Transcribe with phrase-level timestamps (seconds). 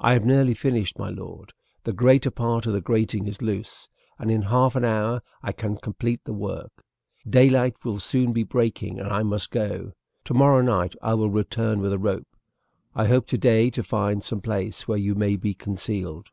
[0.00, 1.52] "I have nearly finished, my lord,
[1.84, 3.88] the greater part of the grating is loose,
[4.18, 6.84] and in half an hour I can complete the work.
[7.30, 9.92] Daylight will soon be breaking and I must go.
[10.24, 12.36] Tomorrow night I will return with a rope.
[12.96, 16.30] I hope today to find some place where you may be concealed."